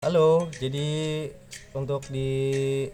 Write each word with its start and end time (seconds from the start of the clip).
Halo, 0.00 0.48
jadi 0.56 1.28
untuk 1.76 2.08
di 2.08 2.32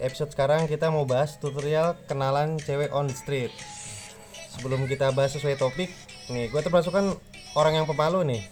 episode 0.02 0.34
sekarang 0.34 0.66
kita 0.66 0.90
mau 0.90 1.06
bahas 1.06 1.38
tutorial 1.38 1.94
kenalan 2.10 2.58
cewek 2.58 2.90
on 2.90 3.06
street. 3.14 3.54
Sebelum 4.50 4.90
kita 4.90 5.14
bahas 5.14 5.30
sesuai 5.38 5.54
topik, 5.54 5.86
nih 6.34 6.50
gue 6.50 6.58
termasuk 6.66 6.90
kan 6.90 7.14
orang 7.54 7.78
yang 7.78 7.86
pemalu 7.86 8.26
nih. 8.26 8.42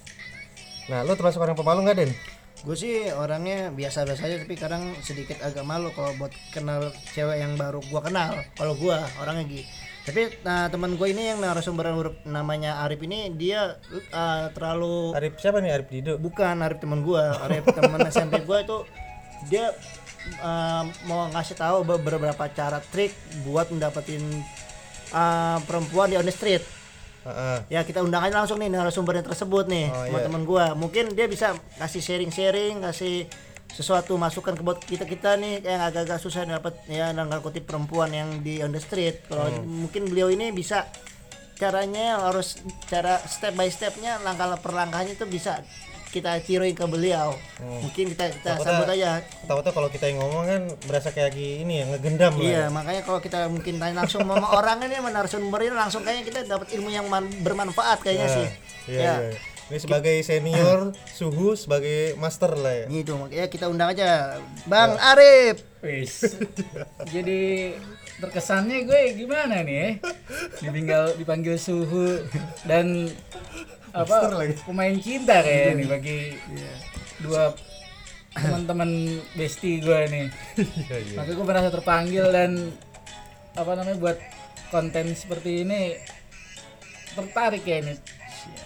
Nah, 0.87 1.03
lu 1.03 1.19
termasuk 1.19 1.43
orang 1.43 1.59
pemalu 1.59 1.83
nggak 1.83 1.99
Den? 1.99 2.15
Gue 2.63 2.79
sih 2.79 3.11
orangnya 3.11 3.75
biasa-biasa 3.75 4.23
aja 4.23 4.39
tapi 4.39 4.55
kadang 4.55 4.95
sedikit 5.03 5.43
agak 5.43 5.67
malu 5.67 5.91
kalau 5.91 6.15
buat 6.15 6.31
kenal 6.55 6.95
cewek 7.11 7.43
yang 7.43 7.59
baru 7.59 7.83
gua 7.91 8.07
kenal. 8.07 8.39
Kalau 8.55 8.79
gua 8.79 9.03
orangnya 9.19 9.51
gitu. 9.51 9.67
Tapi 10.05 10.37
nah, 10.45 10.69
teman 10.69 10.95
gue 10.95 11.09
ini 11.09 11.33
yang 11.33 11.41
narasumber 11.41 11.89
huruf 11.91 12.17
namanya 12.25 12.85
Arif 12.85 13.01
ini 13.01 13.33
dia 13.33 13.81
uh, 14.13 14.53
terlalu 14.53 15.17
Arif 15.17 15.41
siapa 15.41 15.65
nih 15.65 15.73
Arif 15.73 15.89
Dido? 15.89 16.21
bukan 16.21 16.61
Arif 16.61 16.77
teman 16.77 17.01
gua, 17.01 17.41
Arif 17.41 17.65
teman 17.67 18.05
SMP 18.13 18.45
gua 18.45 18.61
itu 18.61 18.85
dia 19.49 19.73
uh, 20.45 20.85
mau 21.05 21.25
ngasih 21.33 21.57
tahu 21.57 21.89
be- 21.89 22.01
beberapa 22.01 22.45
cara 22.49 22.85
trik 22.85 23.17
buat 23.43 23.73
mendapetin 23.73 24.21
uh, 25.11 25.57
perempuan 25.65 26.13
di 26.13 26.17
on 26.17 26.29
the 26.29 26.33
street. 26.33 26.61
Heeh. 27.25 27.59
Ya 27.73 27.81
kita 27.81 28.05
undang 28.05 28.21
aja 28.21 28.37
langsung 28.37 28.61
nih 28.61 28.69
narasumbernya 28.69 29.25
tersebut 29.25 29.65
nih 29.65 29.89
Oh, 29.89 30.05
iya. 30.05 30.09
teman-teman 30.13 30.43
gua. 30.45 30.65
Mungkin 30.77 31.17
dia 31.17 31.25
bisa 31.25 31.57
kasih 31.81 32.05
sharing-sharing, 32.05 32.85
kasih 32.85 33.25
sesuatu 33.75 34.15
masukan 34.15 34.55
ke 34.55 34.63
buat 34.63 34.79
kita 34.79 35.03
kita 35.03 35.35
nih 35.35 35.59
yang 35.61 35.83
agak-agak 35.83 36.17
susah 36.17 36.47
dapat 36.47 36.79
ya 36.87 37.11
nanggal 37.11 37.43
kutip 37.43 37.67
perempuan 37.67 38.09
yang 38.09 38.39
di 38.39 38.63
on 38.63 38.71
the 38.71 38.79
street. 38.79 39.27
Kalau 39.27 39.51
Hmm. 39.51 39.67
mungkin 39.85 40.07
beliau 40.07 40.31
ini 40.31 40.49
bisa 40.49 40.87
caranya 41.55 42.19
harus 42.21 42.59
cara 42.85 43.19
step 43.21 43.53
by 43.53 43.67
stepnya 43.67 44.19
langkah 44.21 44.55
per 44.57 44.73
langkahnya 44.73 45.15
itu 45.15 45.25
bisa 45.25 45.63
kita 46.09 46.39
tiruin 46.41 46.71
ke 46.73 46.87
beliau. 46.87 47.35
Mungkin 47.59 48.07
kita 48.09 48.31
kita 48.33 48.55
Takutnya- 48.55 48.67
sambut 48.71 48.89
aja. 48.89 49.11
Tahu-tahu 49.45 49.73
kalau 49.75 49.89
kita 49.89 50.05
yang 50.07 50.23
ngomong 50.23 50.45
kan 50.45 50.63
berasa 50.85 51.11
kayak 51.11 51.35
lagi 51.35 51.67
ini 51.67 51.83
ya 51.83 51.85
ngegendam 51.89 52.33
lah. 52.33 52.47
Iya, 52.47 52.63
makanya 52.71 53.03
kalau 53.03 53.19
kita 53.19 53.39
mungkin 53.49 53.75
tanya 53.77 53.95
langsung 54.01 54.23
sama 54.23 54.47
orang 54.55 54.79
ini 54.81 54.95
sama 54.95 55.11
narasumber 55.11 55.61
ini 55.61 55.75
langsung 55.75 56.07
kayaknya 56.07 56.25
kita 56.25 56.39
dapat 56.47 56.71
ilmu 56.71 56.87
yang 56.89 57.07
man- 57.07 57.35
bermanfaat 57.43 57.99
kayaknya 57.99 58.29
Nah, 58.31 58.37
sih. 58.39 58.47
Iya, 58.87 59.01
ya. 59.01 59.15
iya. 59.27 59.31
Ini 59.65 59.79
sebagai 59.81 60.17
senior, 60.21 60.93
suhu 61.09 61.57
sebagai 61.57 62.21
master 62.21 62.53
lah 62.53 62.85
ya. 62.85 62.87
Gitu, 62.93 63.17
makanya 63.17 63.47
kita 63.49 63.67
undang 63.73 63.97
aja 63.97 64.37
Bang 64.69 65.01
Arif. 65.01 65.65
Wis. 65.81 66.37
Jadi 67.09 67.73
terkesannya 68.21 68.85
gue 68.85 69.01
gimana 69.17 69.65
nih 69.65 69.77
ya? 69.77 69.89
Ditinggal 70.69 71.17
dipanggil 71.17 71.57
suhu 71.57 72.23
dan 72.69 73.09
apa 73.95 74.31
pemain 74.69 74.97
cinta 75.01 75.41
kayak 75.41 75.81
nih 75.81 75.87
bagi 75.87 76.19
dua 77.23 77.57
teman-teman 78.37 78.91
bestie 79.33 79.81
gue 79.81 80.01
nih. 80.13 80.27
Iya, 80.61 80.97
iya. 80.99 81.15
Makanya 81.17 81.37
gue 81.41 81.47
merasa 81.47 81.69
terpanggil 81.73 82.25
dan 82.29 82.51
apa 83.55 83.71
namanya 83.81 83.97
buat 83.97 84.19
konten 84.69 85.15
seperti 85.17 85.65
ini 85.65 85.97
tertarik 87.17 87.65
ya 87.65 87.81
ini. 87.81 87.95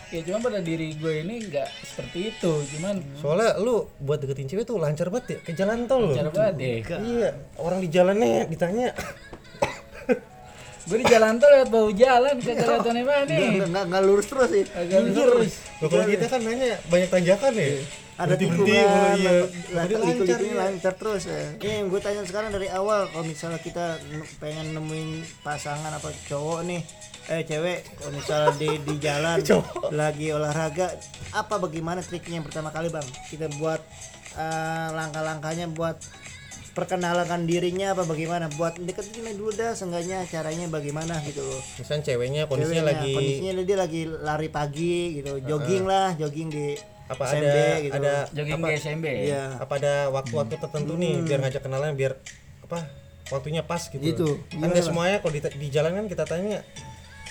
Ya 0.09 0.21
cuma 0.25 0.41
pada 0.41 0.59
diri 0.65 0.97
gue 0.97 1.13
ini 1.21 1.45
nggak 1.47 1.69
seperti 1.85 2.33
itu, 2.33 2.53
cuman 2.77 2.97
Soalnya 3.21 3.61
lu 3.61 3.89
buat 4.01 4.19
deketin 4.25 4.49
cewek 4.49 4.65
tuh 4.65 4.81
lancar 4.81 5.13
banget 5.13 5.37
ya, 5.37 5.39
ke 5.45 5.53
jalan 5.53 5.85
tol 5.85 6.09
loh. 6.09 6.17
cara 6.17 6.31
banget 6.33 6.55
deh. 6.57 6.77
Iya, 6.85 7.31
orang 7.61 7.79
di 7.85 7.89
jalannya 7.93 8.49
ditanya 8.49 8.97
Gue 10.89 11.05
di 11.05 11.07
jalan 11.13 11.37
tuh 11.37 11.49
lewat 11.53 11.69
bau 11.69 11.93
jalan 11.93 12.35
kagak 12.41 12.65
lihat 12.65 12.89
aneh 12.89 13.05
mana 13.05 13.25
nih. 13.29 13.61
Nggak, 13.61 13.69
nggak, 13.69 13.85
nggak 13.93 14.03
lurus 14.09 14.27
terus 14.33 14.49
sih. 14.49 14.65
Agak 14.73 15.01
lurus. 15.13 15.53
Loh, 15.85 15.89
kalau 15.93 16.05
kita 16.09 16.27
kan 16.33 16.41
nanya 16.41 16.81
banyak 16.89 17.09
tanjakan 17.13 17.53
ya. 17.53 17.69
Ada 18.19 18.35
Berhenti-berhenti, 18.35 18.73
tikungan, 18.75 19.15
iya. 19.15 19.31
lancar, 19.31 19.39
Berarti 19.71 19.95
lancar, 19.95 20.17
lancar, 20.19 20.41
iya. 20.43 20.55
lancar 20.59 20.93
terus 20.99 21.23
ya. 21.31 21.43
Ini 21.55 21.71
yang 21.71 21.87
gue 21.87 22.01
tanya 22.03 22.23
sekarang 22.27 22.51
dari 22.51 22.67
awal, 22.67 23.01
kalau 23.15 23.25
misalnya 23.29 23.61
kita 23.63 24.01
pengen 24.43 24.75
nemuin 24.75 25.11
pasangan 25.47 25.93
apa 25.95 26.11
cowok 26.27 26.67
nih, 26.67 26.83
eh 27.29 27.45
cewek, 27.45 27.79
kalau 28.01 28.13
misalnya 28.17 28.53
di 28.57 28.71
di 28.81 28.95
jalan 29.05 29.39
lagi 30.01 30.33
olahraga, 30.33 30.97
apa 31.37 31.55
bagaimana 31.61 32.01
triknya 32.01 32.41
yang 32.41 32.47
pertama 32.49 32.73
kali 32.73 32.89
bang? 32.89 33.05
Kita 33.29 33.53
buat 33.61 33.85
eh, 34.37 34.89
langkah-langkahnya 34.97 35.69
buat 35.77 36.01
perkenalan 36.73 37.45
dirinya 37.45 37.93
apa 37.93 38.09
bagaimana? 38.09 38.49
Buat 38.57 38.81
deketin 38.81 39.37
dulu 39.37 39.53
dah, 39.53 39.77
seenggaknya 39.77 40.25
caranya 40.25 40.73
bagaimana 40.73 41.21
gitu 41.29 41.45
loh. 41.45 41.61
Misalnya 41.77 42.03
ceweknya 42.07 42.43
kondisinya 42.49 42.87
Ceweknya, 42.87 42.97
lagi 42.97 43.13
kondisinya 43.13 43.53
dia 43.67 43.77
lagi 43.77 44.03
lari 44.09 44.49
pagi 44.49 44.97
gitu, 45.21 45.33
jogging 45.45 45.85
lah, 45.85 46.17
jogging 46.17 46.49
di 46.49 46.67
apa 47.09 47.25
SMB 47.25 47.41
ada 47.41 47.65
gitu. 47.81 47.97
ada 47.97 48.15
Jogging 48.37 48.61
apa, 48.61 48.69
di 48.69 48.75
SMB. 48.77 49.07
Iya. 49.09 49.45
apa 49.57 49.73
ada 49.81 49.95
waktu-waktu 50.13 50.55
tertentu 50.61 50.93
nih 51.01 51.15
biar 51.25 51.39
ngajak 51.41 51.63
kenalan 51.65 51.97
biar 51.97 52.13
apa 52.65 52.79
waktunya 53.33 53.65
pas 53.65 53.83
gitu. 53.89 54.01
Gitu. 54.01 54.29
Kan 54.53 54.69
nggak 54.73 54.87
semuanya 54.87 55.19
kalau 55.25 55.33
di, 55.33 55.41
di 55.41 55.69
jalan 55.73 55.93
kan 55.93 56.05
kita 56.07 56.25
tanya 56.29 56.61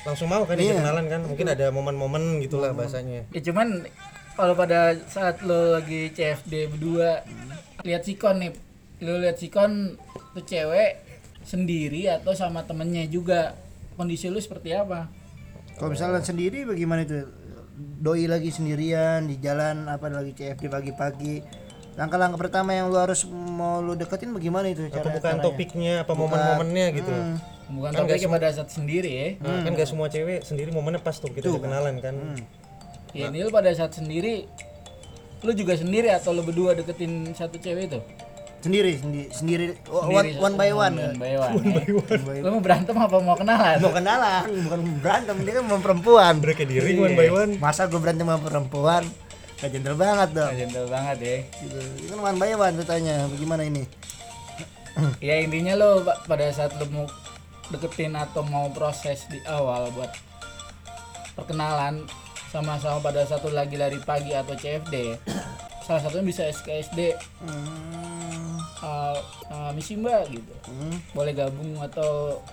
langsung 0.05 0.27
mau 0.29 0.43
kan 0.45 0.59
diajak 0.59 0.83
kenalan 0.83 1.05
kan 1.09 1.21
mungkin 1.25 1.47
ada 1.49 1.65
momen-momen 1.73 2.43
gitulah 2.43 2.71
bahasanya 2.75 3.25
Ya 3.33 3.41
cuman 3.41 3.87
kalau 4.37 4.53
pada 4.53 4.93
saat 5.09 5.41
lo 5.41 5.73
lagi 5.73 6.13
CFD 6.13 6.69
berdua 6.69 7.25
lihat 7.81 8.05
sikon 8.05 8.37
nih, 8.37 8.53
lo 9.01 9.17
lihat 9.17 9.41
sikon 9.41 9.97
tuh 10.37 10.45
cewek 10.45 11.01
sendiri 11.41 12.05
atau 12.13 12.37
sama 12.37 12.61
temennya 12.61 13.09
juga 13.09 13.57
kondisi 13.97 14.29
lu 14.29 14.37
seperti 14.37 14.77
apa? 14.77 15.09
Kalau 15.81 15.89
misalnya 15.89 16.21
sendiri 16.21 16.69
bagaimana 16.69 17.01
itu? 17.01 17.25
Doi 17.77 18.25
lagi 18.25 18.49
sendirian 18.49 19.25
di 19.29 19.37
jalan 19.37 19.89
apa 19.89 20.09
lagi 20.09 20.33
CFD 20.33 20.69
pagi-pagi. 20.69 21.41
Langkah-langkah 21.97 22.37
pertama 22.37 22.77
yang 22.77 22.93
lu 22.93 22.97
harus 22.97 23.25
mau 23.29 23.81
lu 23.81 23.97
deketin 23.97 24.33
bagaimana 24.33 24.69
itu 24.69 24.85
apa 24.85 25.01
cara 25.01 25.13
bukan 25.17 25.33
caranya? 25.33 25.45
topiknya 25.45 25.93
apa 26.05 26.13
momen-momennya 26.13 26.85
gitu 26.93 27.13
Bukan 27.67 27.91
Kan 27.91 28.07
topiknya 28.07 28.29
pada 28.31 28.47
saat 28.49 28.69
sendiri 28.71 29.11
ya. 29.11 29.27
Nah, 29.43 29.67
kan 29.67 29.71
gak 29.75 29.87
semua 29.87 30.07
cewek 30.07 30.39
sendiri 30.41 30.71
momennya 30.71 31.03
pas 31.03 31.15
tuh 31.15 31.27
kita 31.27 31.51
kenalan 31.51 31.99
kan 31.99 32.15
Ya 33.11 33.27
ini 33.27 33.43
lu 33.43 33.51
pada 33.51 33.71
saat 33.71 33.91
sendiri 33.91 34.47
lu 35.39 35.51
juga 35.53 35.75
sendiri 35.75 36.09
atau 36.09 36.31
lu 36.31 36.41
berdua 36.41 36.73
deketin 36.73 37.31
satu 37.31 37.59
cewek 37.59 37.91
itu? 37.91 37.99
Sendiri, 38.57 38.97
sendiri, 38.97 39.27
sendiri, 39.29 39.65
Oh, 39.85 40.01
one, 40.01 40.25
Sendiri, 40.25 40.41
one 40.41 40.55
by 40.57 40.71
one. 40.73 40.95
One 40.97 41.17
by 41.21 41.33
one. 41.37 41.53
Lu 42.43 42.49
mau 42.51 42.59
berantem 42.59 42.95
apa 42.97 43.15
mau 43.21 43.37
kenalan? 43.37 43.77
Mau 43.79 43.93
kenalan, 43.93 44.43
bukan 44.65 44.79
berantem, 44.97 45.35
dia 45.45 45.53
kan 45.53 45.63
mau 45.63 45.77
perempuan. 45.77 46.33
break 46.41 46.65
di 46.65 46.81
ring 46.81 46.97
one 46.97 47.13
by 47.13 47.29
one 47.29 47.51
Masa 47.61 47.85
gue 47.85 48.01
berantem 48.01 48.25
sama 48.25 48.41
perempuan? 48.41 49.05
Gak 49.57 49.69
gentle 49.71 49.93
banget 49.93 50.29
dong. 50.33 50.51
Gentle 50.51 50.89
banget 50.89 51.17
ya. 51.21 51.37
Gitu. 51.53 51.79
Itu 52.01 52.09
kan 52.11 52.19
one 52.25 52.37
by 52.41 52.51
one 52.57 52.73
tuh 52.75 52.85
tanya, 52.85 53.29
bagaimana 53.29 53.61
ini? 53.61 53.85
ya 55.21 55.37
intinya 55.37 55.77
lo 55.77 56.01
pa- 56.01 56.25
pada 56.25 56.49
saat 56.49 56.73
lo 56.73 56.89
mau 56.89 57.05
deketin 57.73 58.15
atau 58.15 58.43
mau 58.47 58.71
proses 58.71 59.27
di 59.27 59.39
awal 59.47 59.91
buat 59.91 60.11
perkenalan 61.35 62.07
sama-sama 62.47 63.03
pada 63.03 63.27
satu 63.27 63.51
lagi 63.51 63.75
lari 63.75 63.99
pagi 64.01 64.31
atau 64.31 64.55
CFD 64.55 65.19
salah 65.87 66.01
satunya 66.03 66.25
bisa 66.27 66.43
SKSD 66.51 67.15
Hmm, 67.43 68.59
uh, 68.83 69.17
uh, 69.47 69.71
misi 69.71 69.95
mbak 69.95 70.27
gitu. 70.35 70.53
Hmm, 70.67 70.99
boleh 71.15 71.31
gabung 71.31 71.79
atau 71.79 72.43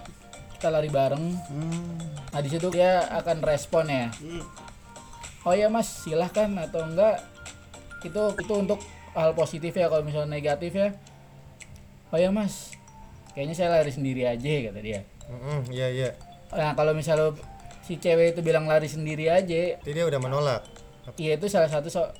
kita 0.55 0.71
lari 0.71 0.89
bareng. 0.89 1.35
Hmm. 1.51 1.99
nah 2.31 2.41
di 2.43 2.51
situ 2.51 2.71
dia 2.71 3.11
akan 3.11 3.43
respon 3.43 3.91
ya. 3.91 4.07
Oh 5.43 5.53
ya 5.53 5.67
mas 5.67 5.91
silahkan 6.07 6.51
atau 6.63 6.87
enggak. 6.87 7.27
Itu 8.07 8.39
itu 8.39 8.55
untuk 8.55 8.79
hal 9.19 9.35
positif 9.35 9.75
ya 9.75 9.91
kalau 9.91 10.07
misalnya 10.07 10.31
negatif 10.31 10.73
ya. 10.79 10.95
Oh 12.15 12.19
ya 12.23 12.31
mas 12.31 12.71
kayaknya 13.35 13.55
saya 13.55 13.69
lari 13.83 13.91
sendiri 13.91 14.23
aja 14.25 14.71
kata 14.71 14.81
dia. 14.81 15.01
Iya 15.69 15.87
iya. 15.91 16.09
Nah 16.55 16.73
kalau 16.79 16.95
misalnya 16.95 17.35
si 17.85 17.99
cewek 18.01 18.33
itu 18.33 18.41
bilang 18.41 18.65
lari 18.65 18.89
sendiri 18.89 19.29
aja 19.29 19.77
jadi 19.77 19.93
dia 19.93 20.05
udah 20.09 20.21
menolak. 20.23 20.63
iya 21.21 21.37
itu 21.37 21.53
salah 21.53 21.69
satu 21.69 21.93
so- 21.93 22.15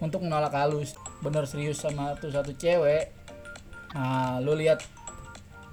untuk 0.00 0.24
menolak 0.24 0.50
halus. 0.56 0.96
Bener 1.20 1.44
serius 1.46 1.78
sama 1.78 2.16
tuh 2.18 2.32
satu 2.32 2.50
cewek. 2.56 3.12
Nah 3.94 4.40
lu 4.40 4.56
lihat 4.56 4.80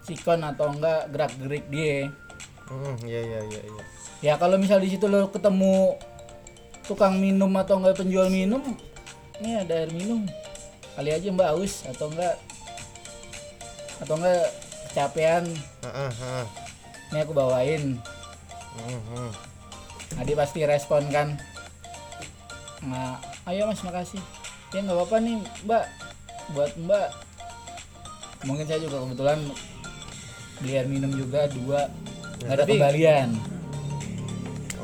sikon 0.06 0.44
atau 0.44 0.72
enggak 0.72 1.10
gerak 1.12 1.32
gerik 1.42 1.66
dia. 1.72 2.12
Mm, 2.68 2.96
iya 3.08 3.22
iya 3.24 3.40
iya 3.48 3.62
iya. 3.64 3.84
Ya 4.20 4.34
kalau 4.36 4.60
misal 4.60 4.84
di 4.84 4.92
situ 4.92 5.08
lo 5.08 5.32
ketemu 5.32 5.96
tukang 6.84 7.20
minum 7.20 7.52
atau 7.56 7.80
enggak 7.80 8.04
penjual 8.04 8.28
minum 8.28 8.64
ini 9.40 9.62
ada 9.62 9.86
air 9.86 9.92
minum. 9.94 10.26
Kali 10.98 11.14
aja 11.14 11.28
mbak 11.30 11.54
haus 11.54 11.86
atau 11.86 12.10
enggak 12.10 12.36
atau 14.02 14.14
enggak 14.18 14.50
kecapean. 14.90 15.44
Ah, 15.84 16.10
ah, 16.10 16.12
ah. 16.12 16.46
ini 17.14 17.18
aku 17.24 17.34
bawain. 17.34 17.84
Mm. 18.78 19.32
nah 20.14 20.24
dia 20.24 20.38
pasti 20.38 20.62
respon 20.64 21.10
kan. 21.10 21.36
Nah 22.86 23.18
ayo 23.50 23.66
mas 23.66 23.82
makasih. 23.82 24.22
Ya 24.72 24.86
nggak 24.86 24.98
apa-apa 24.98 25.18
nih 25.24 25.38
mbak. 25.66 25.86
Buat 26.54 26.74
mbak. 26.78 27.10
Mungkin 28.46 28.66
saya 28.70 28.80
juga 28.86 29.02
kebetulan 29.02 29.40
beli 30.62 30.74
air 30.78 30.88
minum 30.88 31.12
juga 31.12 31.50
dua. 31.50 31.90
Nggak 32.46 32.54
ada 32.54 32.64
tapi- 32.64 32.78
kembalian 32.78 33.57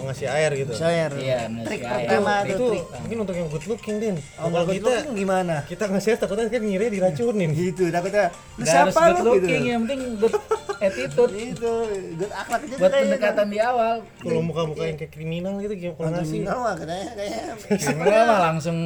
ngasih 0.05 0.27
air 0.27 0.51
gitu 0.55 0.71
Saya 0.71 1.07
Iya, 1.09 1.39
ngasih 1.45 1.65
trik 1.65 1.81
air. 1.81 1.93
pertama 2.05 2.31
tuh 2.35 2.47
itu 2.49 2.65
trik. 2.69 2.85
mungkin 2.97 3.17
untuk 3.19 3.35
yang 3.35 3.47
good 3.47 3.65
looking 3.65 3.95
din 3.97 4.15
Oh, 4.33 4.47
kalau 4.47 4.65
good 4.65 4.75
kita 4.75 4.89
looking 4.89 5.13
gimana? 5.15 5.55
kita 5.63 5.83
ngasih 5.85 6.09
air 6.09 6.19
takutnya 6.19 6.43
kan 6.47 6.61
ngira 6.61 6.85
diracunin 6.87 7.51
Gitu, 7.59 7.83
takutnya 7.89 8.25
lu 8.27 8.35
Nggak 8.59 8.75
harus 8.75 8.93
siapa 8.93 9.01
good 9.03 9.17
lu 9.17 9.31
gitu. 9.33 9.33
looking, 9.39 9.63
yang 9.65 9.81
penting 9.83 10.01
good 10.17 10.35
attitude 10.85 11.31
Itu 11.33 11.71
good 12.15 12.31
akhlak 12.33 12.61
aja 12.61 12.73
buat 12.73 12.81
kayaknya. 12.85 13.03
pendekatan 13.09 13.47
di 13.47 13.59
awal. 13.59 13.95
kalau 14.17 14.41
muka-muka 14.41 14.83
yang 14.83 14.97
kayak 14.97 15.11
kriminal 15.11 15.53
gitu 15.57 15.73
gimana 15.73 15.95
kalau 15.95 16.09
ngasih 16.11 16.31
Kriminal 16.33 16.57
mah 16.59 16.75
katanya 16.75 17.07
kayak 17.13 17.41
Gimana 17.73 18.21
mah 18.23 18.39
langsung 18.45 18.77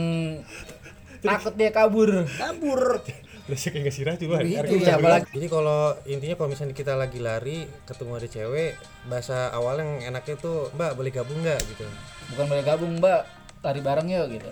takut 1.19 1.54
dia 1.54 1.69
kabur. 1.69 2.10
kabur. 2.31 2.81
Biasanya 3.48 3.72
kayak 3.72 3.86
ngasih 3.88 4.04
racun 4.04 4.28
lah. 4.30 4.42
Gitu, 4.44 4.52
iya, 4.52 4.62
kita 4.64 4.92
apalagi-. 5.00 5.32
Jadi 5.34 5.48
kalau 5.48 5.80
intinya 6.04 6.36
kalau 6.36 6.50
misalnya 6.52 6.76
kita 6.76 6.94
lagi 7.00 7.20
lari 7.24 7.58
ketemu 7.88 8.12
ada 8.20 8.28
cewek, 8.28 8.72
bahasa 9.08 9.38
awal 9.56 9.80
yang 9.80 9.92
enaknya 10.14 10.36
tuh 10.36 10.68
Mbak 10.76 10.92
boleh 11.00 11.12
gabung 11.16 11.40
nggak 11.40 11.60
gitu. 11.72 11.86
Bukan 12.36 12.46
boleh 12.52 12.64
gabung, 12.68 12.92
Mbak. 13.00 13.22
Lari 13.64 13.82
bareng 13.84 14.08
yuk 14.08 14.28
gitu. 14.36 14.50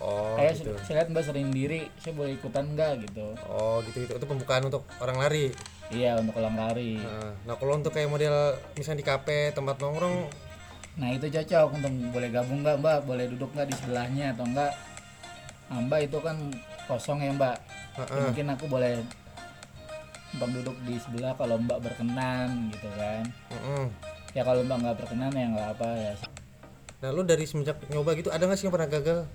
Oh 0.00 0.32
Kayak 0.32 0.64
gitu. 0.64 0.72
saya 0.80 1.04
lihat 1.04 1.08
Mbak 1.12 1.24
sering 1.28 1.48
diri, 1.52 1.92
saya 2.00 2.16
boleh 2.16 2.32
ikutan 2.32 2.64
enggak 2.64 3.04
gitu. 3.04 3.36
Oh 3.52 3.84
gitu 3.84 4.08
itu 4.08 4.12
itu 4.16 4.26
pembukaan 4.26 4.64
untuk 4.64 4.88
orang 5.04 5.20
lari. 5.20 5.52
Iya, 5.92 6.16
untuk 6.16 6.40
kolam 6.40 6.56
lari. 6.56 6.96
Nah, 6.96 7.36
nah 7.44 7.54
kalau 7.60 7.76
untuk 7.76 7.92
kayak 7.92 8.08
model 8.08 8.56
misalnya 8.80 9.04
di 9.04 9.06
kafe 9.06 9.52
tempat 9.52 9.76
nongkrong, 9.76 10.30
Nah, 10.98 11.16
itu 11.16 11.30
cocok 11.30 11.80
untuk 11.80 11.92
boleh 12.10 12.28
gabung 12.28 12.60
enggak, 12.60 12.76
Mbak? 12.82 12.98
Boleh 13.06 13.24
duduk 13.30 13.48
enggak 13.54 13.72
di 13.72 13.74
sebelahnya 13.78 14.34
atau 14.34 14.44
enggak? 14.44 14.72
Nah, 15.70 15.78
Mbak 15.86 16.00
itu 16.10 16.18
kan 16.18 16.36
kosong 16.90 17.22
ya, 17.22 17.30
Mbak. 17.30 17.56
Ya, 17.92 18.04
Heeh. 18.04 18.22
mungkin 18.24 18.46
aku 18.48 18.64
boleh 18.66 19.02
Mbak 20.30 20.48
duduk 20.54 20.76
di 20.86 20.94
sebelah 20.96 21.34
kalau 21.34 21.58
Mbak 21.58 21.78
berkenan 21.82 22.70
gitu 22.70 22.86
kan. 22.94 23.24
mm-mm. 23.50 23.84
Ya 24.30 24.42
kalau 24.42 24.62
Mbak 24.62 24.78
nggak 24.78 24.96
berkenan 24.96 25.32
ya 25.32 25.46
nggak 25.50 25.68
apa 25.74 25.88
ya. 25.92 26.14
Nah 27.00 27.10
lu 27.10 27.22
dari 27.22 27.44
semenjak 27.44 27.80
nyoba 27.88 28.14
gitu 28.14 28.28
ada 28.28 28.44
nggak 28.44 28.54
sih 28.54 28.66
yang 28.66 28.74
pernah 28.74 28.86
gagal? 28.88 29.26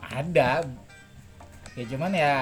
Ada. 0.00 0.62
Ya 1.74 1.84
cuman 1.86 2.12
ya 2.12 2.34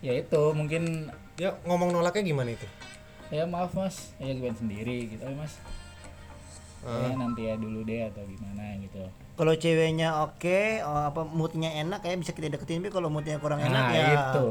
ya 0.00 0.12
itu 0.14 0.42
mungkin 0.52 1.08
Ya 1.34 1.56
ngomong 1.64 1.90
nolaknya 1.90 2.22
gimana 2.26 2.52
itu? 2.52 2.68
ya 3.32 3.48
maaf 3.48 3.72
mas 3.72 4.12
ya 4.20 4.28
gimana 4.28 4.52
sendiri 4.52 5.08
gitu 5.08 5.24
"Oh, 5.24 5.32
mas 5.32 5.56
ya 6.82 7.14
nanti 7.14 7.40
ya 7.46 7.54
dulu 7.54 7.86
deh 7.86 8.10
atau 8.10 8.22
gimana 8.26 8.76
gitu. 8.82 9.02
Kalau 9.32 9.54
ceweknya 9.54 10.08
oke, 10.22 10.60
oh, 10.82 11.02
apa 11.08 11.22
moodnya 11.24 11.70
enak 11.78 12.02
kayak 12.02 12.20
bisa 12.20 12.32
kita 12.32 12.52
deketin, 12.52 12.82
tapi 12.82 12.90
kalau 12.90 13.08
moodnya 13.08 13.38
kurang 13.38 13.62
enak 13.62 13.70
nah 13.70 13.94
ya 13.94 14.06
itu. 14.12 14.46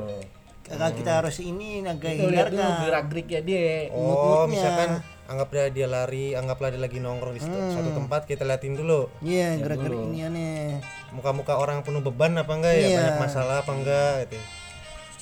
Kakak 0.61 0.91
kita 0.95 1.11
harus 1.19 1.35
ini 1.41 1.83
agak 1.83 2.15
itu 2.15 2.31
lihat 2.31 2.47
dulu 2.47 2.63
gerak 2.85 3.05
geriknya 3.11 3.41
dia 3.43 3.91
Oh 3.91 3.99
Mood-moodnya. 3.99 4.47
misalkan 4.47 4.89
anggaplah 5.27 5.67
dia 5.67 5.87
lari, 5.87 6.25
anggaplah 6.31 6.69
dia 6.71 6.79
lagi 6.79 6.97
nongkrong 6.97 7.35
di 7.35 7.41
situ- 7.43 7.69
suatu 7.71 7.91
tempat 7.91 8.21
kita 8.23 8.47
liatin 8.47 8.79
dulu. 8.79 9.11
Iya, 9.19 9.59
gerak-gerik 9.59 9.99
ini 9.99 10.19
aneh. 10.23 10.79
muka-muka 11.11 11.59
orang 11.59 11.83
penuh 11.83 11.99
beban 11.99 12.39
apa 12.39 12.51
enggak 12.55 12.71
ya? 12.71 12.81
Iya. 12.81 12.95
banyak 12.95 13.17
masalah 13.19 13.55
apa 13.59 13.71
enggak 13.75 14.13
gitu. 14.25 14.37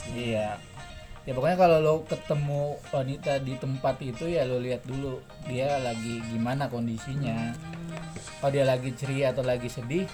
iya 0.10 0.58
ya 1.30 1.38
pokoknya 1.38 1.58
kalau 1.62 1.78
lo 1.78 1.94
ketemu 2.10 2.62
wanita 2.90 3.38
di 3.46 3.54
tempat 3.62 4.02
itu 4.02 4.26
ya 4.26 4.50
lo 4.50 4.58
lihat 4.58 4.82
dulu 4.82 5.22
dia 5.46 5.78
lagi 5.78 6.26
gimana 6.26 6.66
kondisinya 6.66 7.54
kalau 8.42 8.50
dia 8.50 8.66
lagi 8.66 8.90
ceria 8.98 9.30
atau 9.30 9.46
lagi 9.46 9.70
sedih 9.70 10.10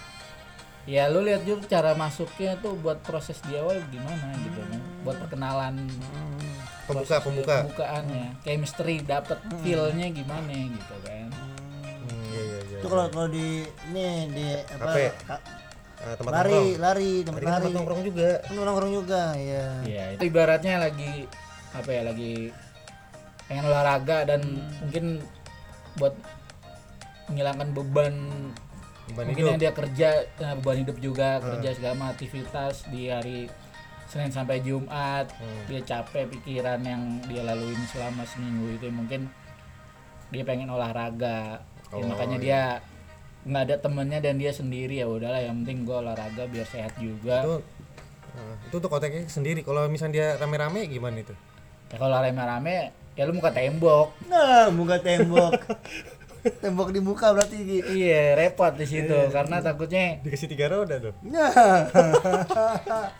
ya 0.84 1.08
lo 1.08 1.24
lihat 1.24 1.48
juga 1.48 1.80
cara 1.80 1.96
masuknya 1.96 2.60
tuh 2.60 2.76
buat 2.84 3.00
proses 3.00 3.40
di 3.48 3.56
awal 3.56 3.80
gimana 3.88 4.28
gitu 4.44 4.60
kan 4.60 4.82
buat 5.08 5.16
perkenalan 5.24 5.88
Pembuka, 6.86 7.18
pembuka. 7.24 7.56
pembukaannya 7.64 8.36
chemistry 8.44 9.00
dapat 9.02 9.40
feelnya 9.64 10.12
gimana 10.12 10.52
gitu 10.52 10.96
kan 11.08 11.32
Hmm, 12.06 12.22
iya 12.30 12.42
iya 12.44 12.60
iya. 12.70 12.78
Itu 12.84 12.88
kalau 12.92 13.08
kalau 13.10 13.28
di 13.32 13.66
ini 13.90 14.30
di 14.30 14.46
apa? 14.78 14.94
Nah, 16.06 16.14
tempat 16.16 16.34
lari, 16.38 16.54
nongkrong. 16.54 16.78
lari, 16.78 17.12
tempat 17.26 17.42
kan 17.42 17.50
lari. 17.50 17.58
tempat 17.60 17.74
nongkrong 17.74 18.02
juga. 18.06 18.30
Kan 18.40 18.54
nongkrong 18.56 18.94
juga, 18.94 19.22
ya. 19.34 19.66
Iya, 19.82 20.04
itu 20.14 20.24
ibaratnya 20.24 20.74
lagi 20.78 21.14
apa 21.74 21.90
ya 21.90 22.02
lagi 22.06 22.36
pengen 23.46 23.66
olahraga 23.66 24.18
dan 24.24 24.42
mungkin 24.80 25.20
buat 25.98 26.14
menghilangkan 27.28 27.70
beban 27.74 28.16
Beban 29.06 29.26
mungkin 29.30 29.38
hidup. 29.38 29.52
yang 29.52 29.60
dia 29.60 29.74
kerja 29.76 30.10
eh, 30.26 30.56
beban 30.56 30.78
hidup 30.82 30.98
juga 30.98 31.38
kerja 31.38 31.70
segala 31.76 32.10
aktivitas 32.10 32.90
di 32.90 33.12
hari 33.12 33.46
Senin 34.06 34.32
sampai 34.32 34.62
Jumat 34.62 35.30
dia 35.68 35.82
capek 35.84 36.26
pikiran 36.32 36.80
yang 36.80 37.02
dia 37.26 37.44
laluin 37.44 37.78
selama 37.86 38.24
seminggu 38.24 38.72
itu 38.72 38.88
mungkin 38.90 39.30
dia 40.30 40.42
pengen 40.42 40.70
olahraga 40.70 41.62
Ya, 41.86 42.02
Oh, 42.02 42.10
makanya 42.10 42.38
dia 42.42 42.62
nggak 43.46 43.64
ada 43.70 43.76
temennya 43.78 44.20
dan 44.26 44.42
dia 44.42 44.50
sendiri 44.50 44.98
ya 44.98 45.06
udahlah 45.06 45.38
yang 45.38 45.62
penting 45.62 45.86
gua 45.86 46.02
olahraga 46.02 46.50
biar 46.50 46.66
sehat 46.66 46.98
juga 46.98 47.46
Itu 47.46 47.56
nah, 48.34 48.56
itu 48.66 48.76
untuk 48.82 48.90
kontaknya 48.92 49.30
sendiri. 49.30 49.62
Kalau 49.62 49.86
misalnya 49.86 50.14
dia 50.18 50.28
rame-rame 50.42 50.90
gimana 50.90 51.22
itu? 51.22 51.32
ya 51.94 52.02
kalau 52.02 52.18
rame-rame 52.18 52.90
ya 53.14 53.24
lu 53.30 53.38
muka 53.38 53.54
tembok 53.54 54.12
Nah, 54.28 54.74
muka 54.74 54.98
tembok. 55.00 55.54
tembok 56.62 56.90
di 56.94 57.02
muka 57.02 57.34
berarti 57.34 57.58
iya 57.94 58.34
repot 58.38 58.74
di 58.78 58.86
situ 58.86 59.18
karena 59.34 59.62
takutnya 59.62 60.22
Dikasih 60.26 60.50
tiga 60.50 60.70
roda 60.70 60.98
tuh. 61.00 61.14
Nah. 61.26 61.86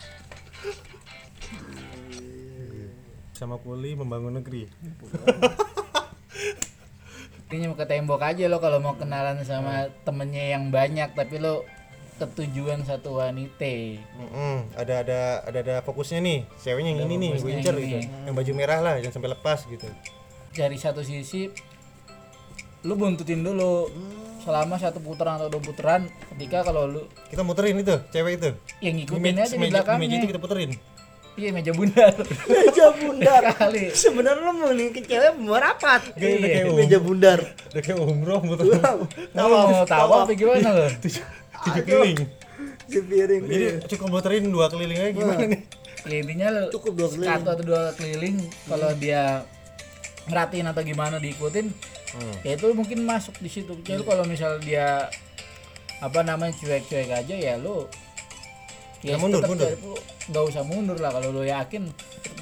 Sama 3.36 3.60
kuli 3.60 3.92
membangun 3.92 4.40
negeri. 4.40 4.64
intinya 7.46 7.70
muka 7.70 7.86
tembok 7.86 8.18
aja 8.20 8.50
lo 8.50 8.58
kalau 8.58 8.82
mau 8.82 8.98
kenalan 8.98 9.38
sama 9.46 9.86
temennya 10.02 10.58
yang 10.58 10.74
banyak 10.74 11.14
tapi 11.14 11.38
lo 11.38 11.62
ketujuan 12.18 12.82
satu 12.82 13.20
wanita 13.22 13.70
Mm-mm, 14.18 14.72
ada 14.74 15.04
ada 15.04 15.20
ada 15.44 15.58
ada 15.60 15.74
fokusnya 15.84 16.18
nih. 16.24 16.38
Ceweknya 16.58 16.96
yang 16.96 17.06
ini 17.06 17.14
nih, 17.20 17.30
gue 17.36 17.50
incer 17.52 17.76
gitu. 17.76 18.00
ini. 18.00 18.08
Yang 18.24 18.34
baju 18.34 18.52
merah 18.56 18.78
lah, 18.80 18.94
jangan 18.98 19.20
sampai 19.20 19.30
lepas 19.36 19.58
gitu. 19.68 19.86
dari 20.56 20.80
satu 20.80 21.04
sisi 21.04 21.52
lu 22.80 22.96
buntutin 22.96 23.44
dulu 23.44 23.92
selama 24.40 24.80
satu 24.80 25.04
putaran 25.04 25.36
atau 25.36 25.52
dua 25.52 25.60
putaran 25.60 26.08
ketika 26.32 26.64
kalau 26.64 26.88
lu 26.88 27.02
Kita 27.28 27.44
muterin 27.44 27.76
itu, 27.76 27.92
cewek 28.08 28.40
itu. 28.40 28.50
yang 28.80 28.96
ngikutin 28.96 29.36
aja 29.36 29.52
di 29.52 29.68
belakangnya 29.68 30.00
meja 30.00 30.16
itu 30.16 30.26
kita 30.32 30.40
puterin. 30.40 30.70
Iya 31.36 31.48
meja 31.50 31.70
bundar 31.70 32.12
Meja 32.48 32.86
bundar. 32.92 33.42
kali 33.54 33.92
Sebenarnya 33.92 34.40
lu 34.40 34.52
mau 34.52 34.70
nih 34.70 34.88
cewek 34.96 35.32
mau 35.36 35.56
rapat. 35.56 36.00
Kayak 36.12 36.32
udah 36.34 36.48
kayak 36.48 36.64
Meja 36.72 36.98
bundar. 36.98 37.38
udah 37.70 37.82
kayak 37.82 37.98
umroh 37.98 38.40
muter 38.40 38.64
lu 38.64 38.76
mau 39.36 39.84
tahu 39.84 40.10
apa 40.16 40.32
gimana 40.32 40.68
lo 40.72 40.86
tujuh 41.02 41.24
tujuh 41.62 41.82
keliling. 41.82 42.18
Sepiring. 42.86 43.42
Jadi 43.44 43.64
cukup 43.86 44.08
muterin 44.10 44.44
dua 44.46 44.66
keliling 44.66 44.96
aja 44.96 45.10
gimana 45.12 45.44
nih? 45.44 45.60
ya 46.04 46.16
intinya 46.16 46.46
lu 46.50 46.62
Cukup 46.70 46.92
dua 46.94 47.08
keliling. 47.10 47.30
satu 47.34 47.48
atau 47.50 47.64
dua 47.64 47.82
keliling 47.92 48.36
kalau 48.64 48.90
dia 48.94 49.42
ngeratiin 50.24 50.66
atau 50.66 50.82
gimana 50.82 51.16
diikutin 51.18 51.68
Hmm. 52.06 52.32
ya 52.40 52.56
itu 52.56 52.72
mungkin 52.72 53.04
masuk 53.04 53.36
di 53.36 53.50
situ 53.50 53.76
jadi 53.82 54.00
kalau 54.00 54.24
misal 54.24 54.56
dia 54.56 55.10
apa 55.98 56.22
namanya 56.22 56.54
cuek-cuek 56.54 57.12
aja 57.12 57.34
ya 57.34 57.58
lu 57.58 57.84
Ya, 59.04 59.20
mundur, 59.20 59.44
tetep 59.44 59.52
mundur. 59.52 59.68
Nggak 60.26 60.44
usah 60.52 60.62
mundur 60.66 60.98
lah 60.98 61.14
kalau 61.14 61.30
lu 61.30 61.46
yakin 61.46 61.86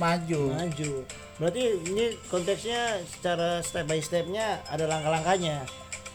maju 0.00 0.42
Maju. 0.56 0.92
Berarti 1.34 1.62
ini 1.90 2.14
konteksnya 2.30 3.02
secara 3.10 3.58
step 3.60 3.90
by 3.90 3.98
stepnya 3.98 4.62
ada 4.70 4.86
langkah-langkahnya. 4.86 5.66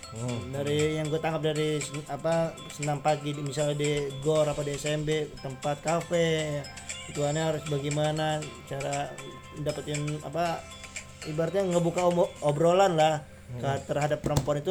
Hmm. 0.09 0.49
Dari 0.49 0.97
yang 0.97 1.05
gue 1.11 1.21
tangkap 1.21 1.43
dari 1.53 1.77
apa 2.09 2.55
senam 2.73 2.97
pagi 3.03 3.35
misalnya 3.37 3.77
di 3.77 4.09
gor 4.25 4.47
apa 4.49 4.65
di 4.65 4.73
SMB 4.73 5.37
tempat 5.43 5.77
kafe 5.85 6.63
itu 7.11 7.21
harus 7.21 7.61
bagaimana 7.69 8.41
cara 8.65 9.09
dapetin 9.61 10.17
apa 10.25 10.65
ibaratnya 11.29 11.67
ngebuka 11.69 12.01
obrolan 12.41 12.97
lah 12.97 13.21
Hmm. 13.49 13.65
terhadap 13.89 14.21
perempuan 14.21 14.61
itu 14.61 14.69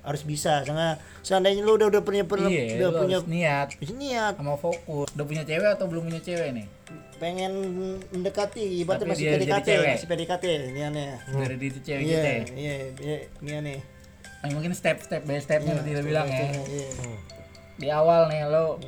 harus 0.00 0.22
bisa. 0.24 0.64
Karena 0.64 0.96
seandainya 1.20 1.60
lu 1.64 1.76
udah 1.76 1.88
udah 1.92 2.02
punya 2.04 2.24
udah 2.24 2.48
iya 2.48 2.88
lu 2.88 2.96
punya 2.96 3.16
harus 3.20 3.28
niat 3.28 3.68
niat. 3.96 4.32
Sama 4.36 4.56
fokus. 4.56 5.08
Udah 5.12 5.26
punya 5.26 5.42
cewek 5.44 5.68
atau 5.76 5.86
belum 5.88 6.08
punya 6.08 6.20
cewek 6.20 6.48
nih? 6.56 6.66
Pengen 7.20 7.52
mendekati 8.08 8.80
ibaratnya 8.80 9.12
masih 9.12 9.26
PDKT 9.36 9.66
cewek. 9.68 9.88
masih 9.92 10.08
PDKT 10.08 10.44
ini 10.72 10.80
aneh 10.80 11.20
dari 11.28 11.56
di 11.60 11.68
cewek 11.84 12.00
iya 12.00 12.16
gitu 12.16 12.28
ya? 12.28 12.40
iya 12.56 12.74
iya 12.96 13.16
ini 13.44 13.52
aneh 13.60 13.78
Yang 14.40 14.52
mungkin 14.56 14.72
step 14.72 14.96
step 15.04 15.22
by 15.28 15.36
stepnya 15.36 15.76
tadi 15.76 15.92
lo 15.92 16.00
bilang 16.00 16.24
ya. 16.32 16.48
iya. 16.48 16.88
Di 17.76 17.88
awal 17.92 18.32
nih 18.32 18.48
lo 18.48 18.80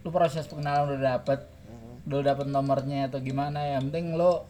lu 0.00 0.08
proses 0.14 0.46
pengenalan 0.46 0.94
udah 0.94 1.18
dapet 1.18 1.40
udah 2.06 2.22
dapet 2.22 2.46
nomornya 2.46 3.10
atau 3.10 3.18
gimana 3.18 3.58
ya? 3.58 3.82
Penting 3.82 4.14
lo 4.14 4.46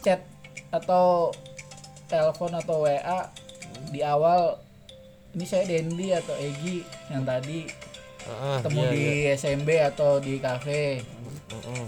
chat 0.00 0.24
atau 0.72 1.28
telepon 2.08 2.56
atau 2.56 2.88
WA 2.88 3.28
di 3.90 4.00
awal 4.00 4.60
ini 5.32 5.42
saya 5.42 5.64
Dendi 5.64 6.12
atau 6.12 6.36
Egi 6.36 6.84
yang 7.08 7.24
tadi 7.24 7.66
Ah, 8.22 8.62
ketemu 8.62 8.80
iya, 8.80 8.92
di 8.94 9.02
iya. 9.26 9.34
SMB 9.34 9.68
atau 9.90 10.22
di 10.22 10.38
kafe 10.38 11.02
Mm-mm. 11.50 11.84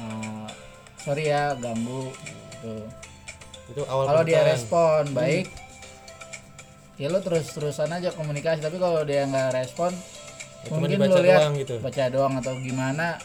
Nah, 0.00 0.48
sorry 0.96 1.28
ya 1.28 1.52
ganggu 1.60 2.08
gitu. 2.08 2.72
Hmm. 2.72 3.68
Itu 3.68 3.82
awal 3.84 4.04
Hmm. 4.04 4.10
kalau 4.10 4.22
dia 4.24 4.40
respon 4.48 5.02
baik 5.12 5.52
ya 6.96 7.12
lo 7.12 7.20
terus 7.20 7.52
terusan 7.52 7.92
aja 7.92 8.10
komunikasi 8.10 8.58
tapi 8.58 8.80
kalau 8.80 9.04
dia 9.04 9.22
nggak 9.22 9.54
respon 9.54 9.92
cuma 10.66 10.82
mungkin 10.82 10.98
lo 11.04 11.20
lihat 11.22 11.40
doang 11.46 11.54
gitu. 11.54 11.74
baca 11.78 12.04
doang 12.10 12.34
atau 12.42 12.58
gimana 12.58 13.20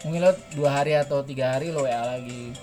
mungkin 0.00 0.24
lo 0.24 0.32
dua 0.56 0.70
hari 0.80 0.96
atau 0.96 1.20
tiga 1.20 1.58
hari 1.58 1.68
lo 1.68 1.84
WA 1.84 2.08
lagi 2.08 2.56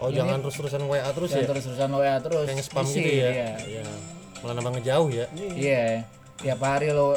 oh 0.00 0.08
jangan 0.08 0.40
terus-terusan 0.40 0.88
WA 0.88 1.04
terus 1.12 1.30
ya 1.34 1.44
terus 1.44 1.68
terusan 1.68 1.92
WA 1.92 2.16
terus 2.16 2.46
kayak 2.48 2.64
spam 2.64 2.86
Isi, 2.88 2.96
gitu 2.96 3.12
ya 3.12 3.28
iya. 3.28 3.50
iya 3.66 3.84
malah 4.40 4.54
nambah 4.56 4.72
ngejauh 4.80 5.08
ya? 5.08 5.26
Iya, 5.34 6.04
tiap 6.40 6.60
hari 6.60 6.90
lo 6.90 7.16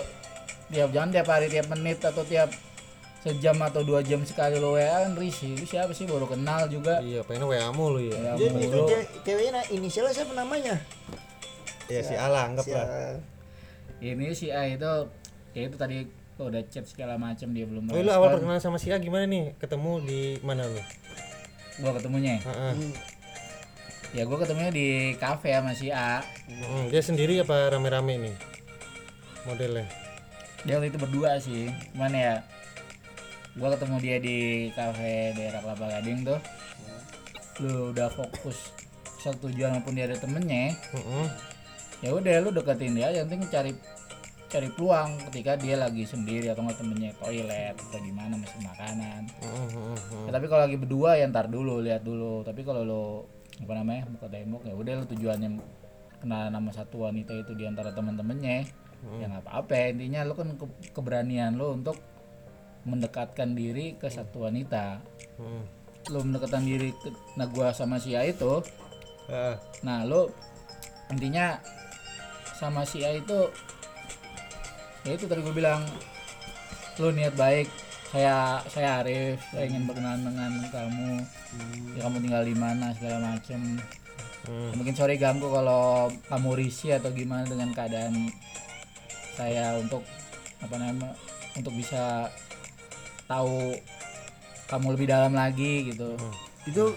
tiap 0.69 0.89
jangan 0.91 1.09
tiap 1.11 1.27
hari 1.27 1.47
tiap 1.47 1.67
menit 1.71 1.99
atau 2.01 2.23
tiap 2.23 2.49
sejam 3.23 3.55
atau 3.63 3.87
dua 3.87 4.03
jam 4.03 4.19
sekali 4.27 4.59
lo 4.59 4.75
WA 4.75 5.07
kan 5.07 5.15
risih. 5.15 5.55
Lu 5.55 5.63
siapa 5.63 5.95
sih? 5.95 6.03
Baru 6.03 6.27
kenal 6.27 6.67
juga. 6.67 6.99
iya 6.99 7.23
pengen 7.23 7.47
WA 7.47 7.71
mulu 7.71 8.03
ya. 8.03 8.35
Ya, 8.35 8.35
Jadi 8.35 8.67
itu 8.67 8.79
ceweknya 9.23 9.63
inisialnya 9.71 10.11
siapa 10.11 10.35
namanya? 10.35 10.75
ya 11.91 11.99
si 11.99 12.15
Ala 12.15 12.47
anggap 12.47 12.63
Si- 12.63 12.71
lah 12.71 13.19
Ini 13.99 14.31
si 14.31 14.47
A 14.51 14.67
itu 14.67 14.87
ya 15.51 15.61
itu 15.67 15.75
tadi 15.75 16.07
lo 16.39 16.49
udah 16.49 16.63
chat 16.65 16.87
segala 16.87 17.13
macam 17.19 17.53
dia 17.53 17.67
belum 17.67 17.91
oh 17.91 17.99
lu 17.99 18.09
awal 18.09 18.33
perkenalan 18.33 18.57
sama 18.57 18.79
si 18.79 18.89
A 18.91 18.97
gimana 18.99 19.23
nih? 19.23 19.55
Ketemu 19.59 19.91
di 20.03 20.19
mana 20.43 20.63
lu? 20.67 20.79
Gua 21.79 21.91
ketemunya 21.95 22.39
Heeh. 22.39 22.73
Ya 24.13 24.23
gua 24.29 24.37
ketemunya 24.45 24.69
di 24.69 24.87
kafe 25.17 25.57
sama 25.57 25.73
si 25.73 25.89
A. 25.89 26.21
Mm, 26.45 26.93
dia 26.93 27.01
sendiri 27.01 27.41
apa 27.41 27.73
rame-rame 27.73 28.29
nih 28.29 28.35
modelnya? 29.49 29.89
Dia 30.63 30.79
waktu 30.79 30.93
itu 30.93 30.99
berdua 31.01 31.41
sih 31.41 31.67
cuman 31.97 32.13
ya 32.13 32.33
gua 33.57 33.73
ketemu 33.73 33.95
dia 33.99 34.17
di 34.21 34.37
kafe 34.77 35.33
daerah 35.33 35.59
Kelapa 35.65 35.85
Gading 35.99 36.19
tuh. 36.23 36.39
Lu 37.61 37.93
udah 37.93 38.09
fokus 38.13 38.73
satu 39.21 39.47
tujuan 39.47 39.79
maupun 39.79 39.95
dia 39.95 40.03
ada 40.03 40.19
temennya 40.19 40.75
Heeh. 40.75 41.27
ya 42.03 42.11
udah 42.11 42.43
lu 42.43 42.51
deketin 42.51 42.99
dia 42.99 43.07
yang 43.15 43.23
penting 43.31 43.47
cari 43.47 43.71
cari 44.51 44.67
peluang 44.67 45.15
ketika 45.31 45.55
dia 45.55 45.79
lagi 45.79 46.03
sendiri 46.03 46.51
atau 46.51 46.61
nggak 46.61 46.77
temennya 46.77 47.15
toilet 47.17 47.73
atau 47.73 47.97
gimana 48.03 48.37
masih 48.37 48.59
makanan. 48.61 49.21
Heeh, 49.41 49.67
heeh. 49.73 49.97
Ya, 50.27 50.31
tapi 50.35 50.45
kalau 50.45 50.61
lagi 50.69 50.77
berdua 50.77 51.17
ya 51.17 51.25
ntar 51.31 51.49
dulu 51.49 51.81
lihat 51.81 52.05
dulu. 52.05 52.45
Tapi 52.45 52.61
kalau 52.61 52.85
lo 52.85 53.05
apa 53.61 53.73
namanya? 53.77 54.09
Buka 54.09 54.27
tembok. 54.31 54.65
Ya 54.65 54.73
udah 54.73 55.05
tujuannya 55.05 55.49
kenal 56.23 56.49
nama 56.49 56.71
satu 56.71 57.05
wanita 57.05 57.35
itu 57.35 57.53
di 57.53 57.67
antara 57.67 57.91
teman-temannya 57.91 58.65
ya 59.19 59.25
nggak 59.27 59.43
apa-apa. 59.43 59.91
Intinya 59.91 60.23
lo 60.23 60.33
kan 60.33 60.55
ke- 60.55 60.95
keberanian 60.95 61.59
lo 61.59 61.75
untuk 61.75 61.99
mendekatkan 62.87 63.53
diri 63.53 63.99
ke 63.99 64.07
satu 64.07 64.47
wanita. 64.47 65.03
Heeh. 65.39 65.63
lo 66.11 66.19
mendekatkan 66.19 66.67
diri 66.67 66.91
ke 66.99 67.15
nah 67.39 67.47
gua 67.47 67.71
sama 67.71 67.95
si 67.95 68.11
A 68.11 68.27
itu. 68.27 68.59
Heeh. 69.31 69.55
Nah, 69.87 70.03
lo 70.03 70.31
intinya 71.07 71.59
sama 72.59 72.83
si 72.83 73.03
A 73.07 73.15
itu 73.15 73.47
ya 75.03 75.15
itu 75.15 75.27
tadi 75.27 75.43
gue 75.43 75.51
bilang 75.51 75.83
lo 76.95 77.11
niat 77.11 77.35
baik 77.35 77.67
saya 78.13 78.61
saya 78.69 79.01
Arif 79.01 79.41
saya 79.49 79.65
ingin 79.65 79.89
berkenalan 79.89 80.21
dengan 80.21 80.51
kamu 80.69 81.07
ya 81.97 82.01
kamu 82.05 82.17
tinggal 82.21 82.43
di 82.45 82.55
mana 82.55 82.93
segala 82.93 83.17
macem 83.33 83.81
Hmm. 84.43 84.75
mungkin 84.75 84.91
sorry 84.91 85.15
ganggu 85.15 85.47
kalau 85.47 86.11
kamu 86.27 86.59
risih 86.59 86.99
atau 86.99 87.15
gimana 87.15 87.47
dengan 87.47 87.71
keadaan 87.71 88.27
saya 89.39 89.79
untuk 89.79 90.03
apa 90.59 90.75
namanya 90.75 91.15
untuk 91.55 91.71
bisa 91.71 92.27
tahu 93.23 93.71
kamu 94.67 94.99
lebih 94.99 95.07
dalam 95.07 95.31
lagi 95.31 95.87
gitu 95.87 96.19
Itu 96.67 96.91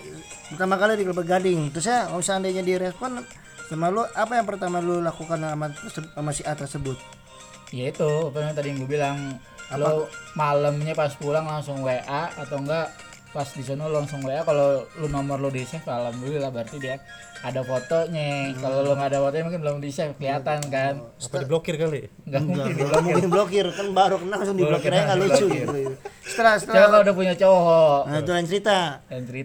pertama 0.50 0.75
kali 0.75 0.99
di 0.99 1.06
Kelapa 1.06 1.23
Gading. 1.23 1.70
Terus 1.70 1.87
ya 1.87 2.11
kalau 2.11 2.18
seandainya 2.18 2.66
direspon 2.66 3.23
sama 3.70 3.94
lu 3.94 4.02
apa 4.02 4.42
yang 4.42 4.46
pertama 4.50 4.82
lu 4.82 4.99
lakukan 4.99 5.38
sama, 5.38 5.70
sama 5.94 6.30
si 6.35 6.42
A 6.42 6.58
tersebut? 6.58 6.99
ya 7.70 7.94
itu 7.94 8.11
apa 8.26 8.42
yang 8.42 8.54
tadi 8.58 8.75
yang 8.75 8.78
gue 8.82 8.90
bilang 8.90 9.18
lo 9.75 10.06
malamnya 10.38 10.94
pas 10.94 11.11
pulang 11.18 11.42
langsung 11.42 11.82
WA 11.82 12.30
atau 12.38 12.62
enggak 12.62 12.94
pas 13.35 13.49
di 13.50 13.61
sana 13.66 13.90
langsung 13.90 14.23
WA 14.23 14.46
kalau 14.46 14.87
lu 15.02 15.11
nomor 15.11 15.42
lo 15.42 15.50
di 15.50 15.66
save 15.66 15.85
alhamdulillah 15.85 16.54
berarti 16.54 16.78
dia 16.78 17.02
ada 17.44 17.61
fotonya. 17.62 18.56
Kalau 18.56 18.82
lo 18.82 18.90
nggak 18.96 19.08
ada 19.12 19.18
fotonya 19.23 19.44
mungkin 19.44 19.61
belum 19.62 19.76
di 19.78 19.90
save 19.92 20.16
kelihatan 20.16 20.58
kan? 20.73 20.94
Apa 21.04 21.37
diblokir 21.44 21.75
kali? 21.76 22.08
Nggak 22.25 22.42
mungkin. 22.42 22.73
Enggak 22.75 23.02
mungkin 23.04 23.28
blokir 23.28 23.66
kan 23.70 23.87
baru 23.92 24.16
kenal 24.18 24.37
langsung 24.40 24.56
diblokir 24.56 24.90
aja 24.90 25.02
nggak 25.12 25.18
lucu. 25.20 25.46
Gitu. 25.52 25.78
Setelah 26.26 26.54
setelah. 26.58 26.88
kalau 26.90 27.00
udah 27.06 27.14
punya 27.14 27.35
cowok. 27.37 28.00
Nah 28.08 28.18
itu 28.18 28.30
lain 28.32 28.46
cerita. 28.49 28.78
cerita 29.06 29.30